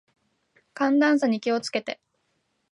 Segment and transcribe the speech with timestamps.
[0.73, 1.99] 寒暖差に気を付けて。